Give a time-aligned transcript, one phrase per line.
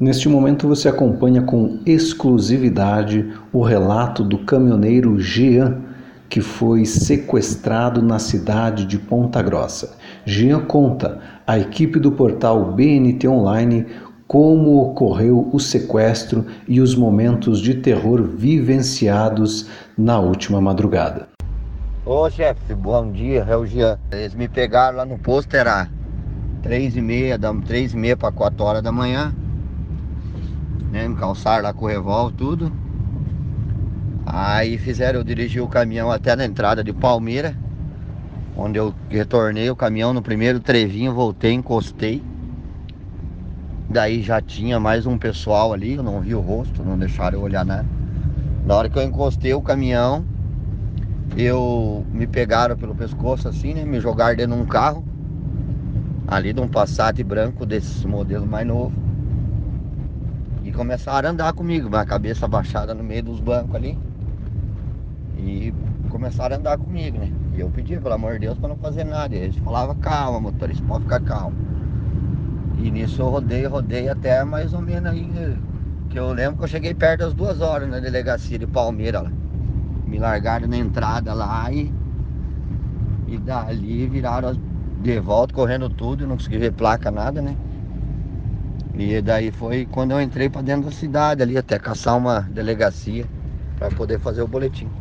[0.00, 5.78] Neste momento você acompanha com exclusividade o relato do caminhoneiro Jean,
[6.28, 9.96] que foi sequestrado na cidade de Ponta Grossa.
[10.24, 13.86] Jean conta à equipe do portal BNT Online
[14.28, 21.26] como ocorreu o sequestro e os momentos de terror vivenciados na última madrugada.
[22.06, 23.98] Ô chefe, bom dia, é o Jean.
[24.12, 25.88] Eles me pegaram lá no posto, era
[26.62, 27.36] três e meia,
[27.66, 29.34] três e meia para quatro horas da manhã
[30.90, 31.06] né?
[31.06, 32.72] Me calçaram lá com o revólver, tudo.
[34.26, 37.56] Aí fizeram eu dirigir o caminhão até na entrada de Palmeira,
[38.56, 42.22] onde eu retornei o caminhão no primeiro trevinho, voltei, encostei.
[43.88, 47.42] Daí já tinha mais um pessoal ali, eu não vi o rosto, não deixaram eu
[47.42, 47.86] olhar nada.
[48.66, 50.26] Na hora que eu encostei o caminhão,
[51.34, 53.84] eu me pegaram pelo pescoço assim, né?
[53.84, 55.02] Me jogaram dentro de um carro,
[56.26, 59.07] ali de um Passat branco desse modelo mais novo
[60.78, 63.98] começaram a andar comigo, a cabeça baixada no meio dos bancos ali.
[65.36, 65.74] E
[66.08, 67.32] começaram a andar comigo, né?
[67.56, 69.34] E eu pedia, pelo amor de Deus, para não fazer nada.
[69.34, 71.56] E eles falavam, calma, motorista, pode ficar calmo.
[72.78, 75.58] E nisso eu rodei, rodei até mais ou menos aí.
[76.10, 79.32] Que eu lembro que eu cheguei perto das duas horas na delegacia de Palmeira lá.
[80.06, 81.92] Me largaram na entrada lá e.
[83.26, 84.56] E dali viraram
[85.02, 87.56] de volta, correndo tudo, não consegui ver placa, nada, né?
[89.04, 93.30] E daí foi quando eu entrei para dentro da cidade ali, até caçar uma delegacia
[93.76, 94.94] para poder fazer o boletim.